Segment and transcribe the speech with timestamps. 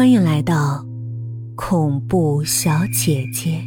[0.00, 0.86] 欢迎来到
[1.54, 3.62] 恐怖小姐姐。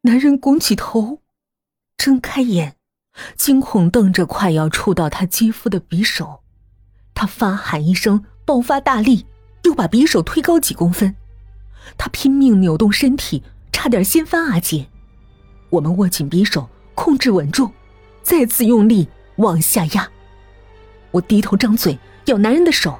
[0.00, 1.20] 男人拱起头，
[1.96, 2.74] 睁开眼，
[3.36, 6.40] 惊恐瞪着快要触到他肌肤的匕首。
[7.14, 9.26] 他发喊一声，爆发大力，
[9.62, 11.14] 又把匕首推高几公分。
[11.96, 14.88] 他拼命扭动身体，差点掀翻阿杰。
[15.70, 17.72] 我们握紧匕首，控制稳重，
[18.24, 20.10] 再次用力往下压。
[21.12, 21.96] 我低头张嘴。
[22.28, 22.98] 咬男人的手，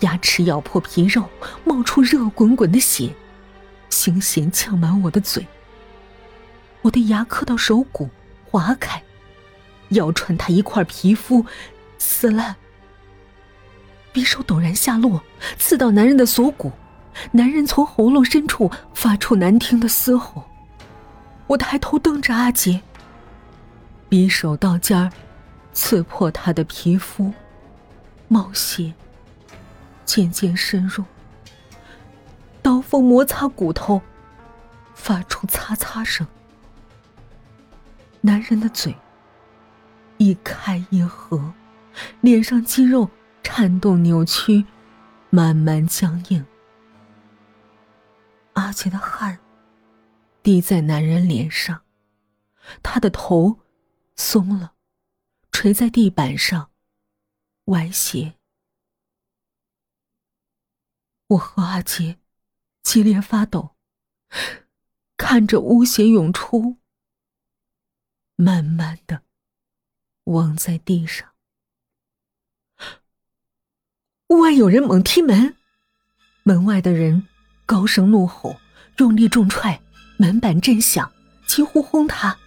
[0.00, 1.28] 牙齿咬破皮肉，
[1.64, 3.12] 冒出热滚滚的血，
[3.90, 5.44] 腥咸呛满我的嘴。
[6.82, 8.08] 我的牙磕到手骨，
[8.44, 9.02] 划开，
[9.88, 11.44] 咬穿他一块皮肤，
[11.98, 12.54] 撕烂。
[14.12, 15.20] 匕首陡然下落，
[15.58, 16.70] 刺到男人的锁骨，
[17.32, 20.44] 男人从喉咙深处发出难听的嘶吼。
[21.48, 22.80] 我抬头瞪着阿杰，
[24.08, 25.10] 匕首刀尖儿
[25.72, 27.32] 刺破他的皮肤。
[28.28, 28.94] 冒血，
[30.04, 31.04] 渐渐深入。
[32.62, 34.00] 刀锋摩擦骨头，
[34.94, 36.26] 发出擦擦声。
[38.22, 38.96] 男人的嘴
[40.16, 41.52] 一开一合，
[42.22, 43.10] 脸上肌肉
[43.42, 44.64] 颤动扭曲，
[45.28, 46.44] 慢慢僵硬。
[48.54, 49.38] 阿杰的汗
[50.42, 51.82] 滴在男人脸上，
[52.82, 53.58] 他的头
[54.16, 54.72] 松了，
[55.52, 56.70] 垂在地板上。
[57.66, 58.34] 歪斜，
[61.28, 62.18] 我和阿杰
[62.82, 63.74] 激烈发抖，
[65.16, 66.76] 看着污血涌出，
[68.36, 69.22] 慢慢的
[70.24, 71.32] 忘在地上。
[74.28, 75.56] 屋外有人猛踢门，
[76.42, 77.26] 门外的人
[77.64, 78.60] 高声怒吼，
[78.98, 79.80] 用力重踹，
[80.18, 81.10] 门板震响，
[81.46, 82.38] 几乎轰塌。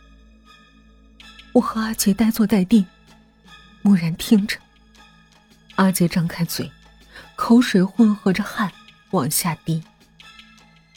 [1.54, 2.86] 我和阿杰呆坐在地，
[3.81, 4.59] 木然听着。
[5.78, 6.72] 阿杰张开嘴，
[7.36, 8.72] 口水混合着汗
[9.11, 9.81] 往下滴。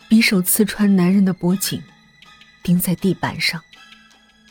[0.09, 1.83] 匕首刺穿男人的脖颈，
[2.63, 3.63] 钉在地板上，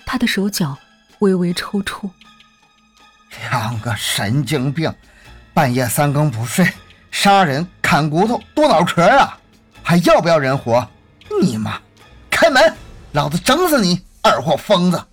[0.06, 0.78] 他的手脚
[1.20, 2.10] 微微抽搐。
[3.42, 4.94] 两个神经病，
[5.54, 6.72] 半夜三更不睡，
[7.12, 9.40] 杀人砍骨头剁脑壳啊！
[9.84, 10.88] 还要不要人活？
[11.42, 11.82] 你妈！
[12.30, 12.74] 开门，
[13.14, 15.04] 老子整死你，二货疯子！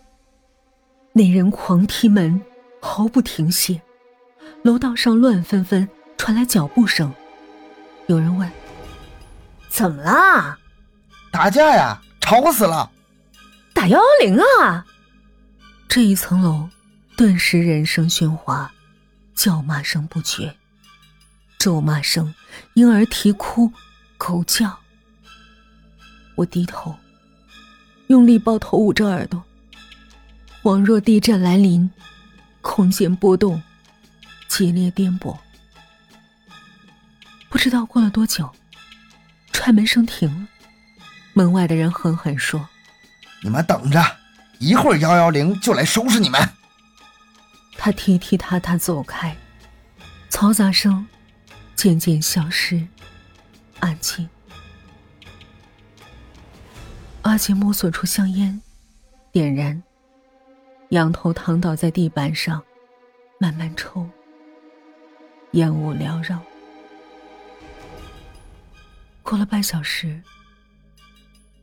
[1.14, 2.41] 那人狂踢门，
[2.82, 3.80] 毫不停歇。
[4.66, 5.88] 楼道上乱纷纷，
[6.19, 7.15] 传来脚步声。
[8.09, 8.50] 有人问
[9.71, 10.59] ：“怎么啦
[11.31, 12.91] ？”“打架呀，吵死了
[13.72, 14.84] ！”“打幺幺零啊！”
[15.87, 16.69] 这一层楼
[17.16, 18.72] 顿时人声喧哗，
[19.37, 20.56] 叫骂声不绝，
[21.59, 22.34] 咒骂声、
[22.75, 23.72] 婴儿啼哭、
[24.19, 24.81] 狗叫。
[26.34, 26.97] 我低头，
[28.09, 29.41] 用力抱头捂着耳朵，
[30.60, 31.88] 恍若地震来临，
[32.62, 33.62] 空间波动。
[34.56, 35.36] 激烈颠簸，
[37.50, 38.50] 不知道过了多久，
[39.52, 40.48] 踹门声停了。
[41.34, 42.66] 门外的人狠狠说
[43.44, 44.02] ：“你们等着，
[44.58, 46.40] 一会儿幺幺零就来收拾你们。”
[47.76, 49.36] 他踢踢踏踏走开，
[50.30, 51.06] 嘈杂声
[51.74, 52.88] 渐渐消失，
[53.80, 54.26] 安静。
[57.20, 58.62] 阿杰摸索出香烟，
[59.30, 59.82] 点燃，
[60.88, 62.62] 仰头躺倒在地板上，
[63.38, 64.08] 慢慢抽。
[65.52, 66.42] 烟雾缭绕。
[69.22, 70.22] 过了半小时，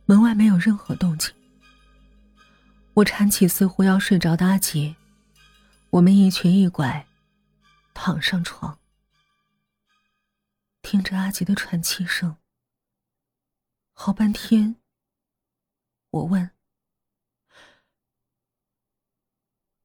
[0.04, 1.34] 门外没有任何动静。
[2.94, 4.96] 我搀起似乎要睡着的阿杰，
[5.90, 7.06] 我们一瘸一拐
[7.92, 8.78] 躺上床，
[10.82, 12.36] 听着阿杰的喘气声。
[13.92, 14.76] 好半天，
[16.10, 16.50] 我问：“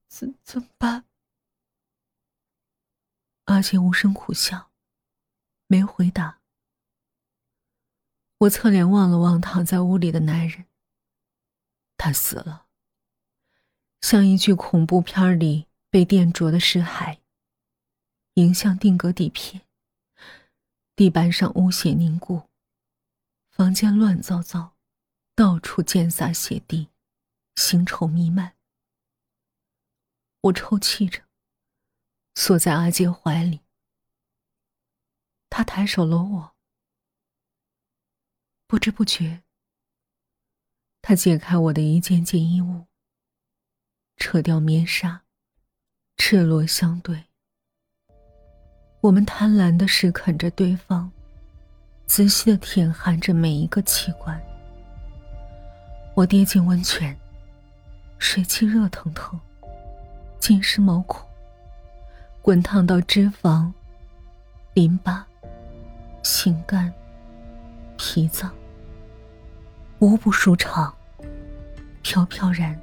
[0.07, 1.05] 怎怎么办？”
[3.49, 4.69] 阿杰无声苦笑，
[5.65, 6.39] 没回答。
[8.37, 10.67] 我侧脸望了望躺在屋里的男人，
[11.97, 12.67] 他死了，
[14.01, 17.17] 像一具恐怖片里被电灼的尸骸。
[18.35, 19.63] 影像定格底片，
[20.95, 22.43] 地板上污血凝固，
[23.49, 24.77] 房间乱糟糟，
[25.33, 26.89] 到处溅洒血滴，
[27.55, 28.55] 腥臭弥漫。
[30.41, 31.23] 我抽泣着。
[32.35, 33.61] 锁在阿杰怀里，
[35.49, 36.51] 他抬手搂我，
[38.65, 39.41] 不知不觉，
[41.01, 42.87] 他解开我的一件件衣物，
[44.17, 45.23] 扯掉棉纱，
[46.17, 47.25] 赤裸相对。
[49.01, 51.11] 我们贪婪的试啃着对方，
[52.05, 54.41] 仔细的舔含着每一个器官。
[56.15, 57.17] 我跌进温泉，
[58.17, 59.39] 水汽热腾腾，
[60.39, 61.28] 浸湿毛孔。
[62.49, 63.71] 滚烫到脂肪
[64.73, 65.23] 淋巴、
[66.23, 66.91] 心肝、
[67.95, 68.51] 脾脏，
[69.99, 70.91] 无不舒畅，
[72.01, 72.75] 飘飘然。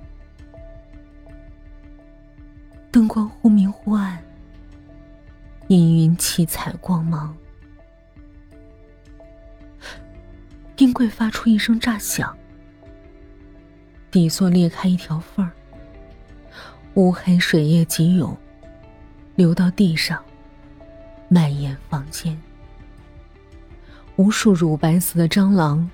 [2.92, 4.22] 灯光忽明忽暗，
[5.66, 7.36] 氤氲七彩光芒。
[10.76, 12.38] 冰柜发出一声炸响，
[14.12, 15.50] 底座裂开一条缝儿，
[16.94, 18.38] 乌黑水液急涌，
[19.36, 20.24] 流到地上，
[21.28, 22.40] 蔓延房间。
[24.16, 25.88] 无数乳白色的蟑螂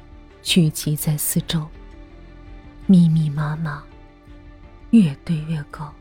[0.45, 1.67] 聚集在四周，
[2.87, 3.83] 密密麻麻，
[4.91, 5.93] 越堆越高，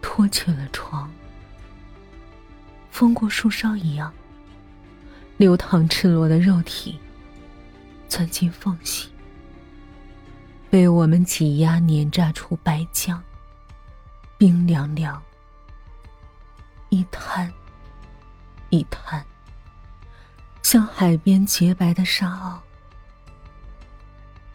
[0.00, 1.10] 托起了床。
[2.90, 4.10] 风过树梢一样，
[5.36, 6.98] 流淌赤裸的肉体。
[8.08, 9.10] 钻进缝隙，
[10.68, 13.16] 被我们挤压碾榨出白浆，
[14.36, 15.22] 冰凉凉，
[16.90, 17.50] 一滩
[18.68, 19.24] 一滩，
[20.62, 22.58] 像海边洁白的沙袄。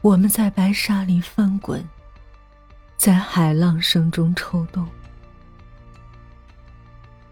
[0.02, 1.84] 我们在白沙里翻滚，
[2.98, 4.88] 在海浪声中抽动，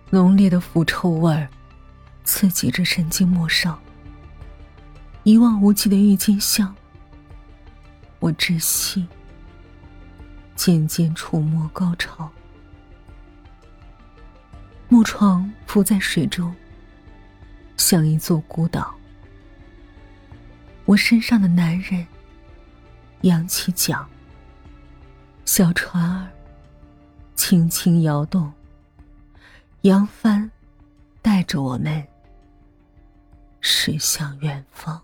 [0.09, 1.47] 浓烈的腐臭味儿
[2.23, 3.77] 刺激着神经末梢。
[5.23, 6.73] 一望无际的郁金香，
[8.19, 9.05] 我窒息，
[10.55, 12.31] 渐渐触摸高潮。
[15.03, 16.53] 床浮在水中，
[17.77, 18.93] 像一座孤岛。
[20.85, 22.05] 我身上的男人
[23.21, 24.05] 扬起桨，
[25.45, 26.27] 小船儿
[27.35, 28.51] 轻轻摇动，
[29.81, 30.49] 扬帆
[31.21, 32.05] 带着我们
[33.61, 35.01] 驶向远方。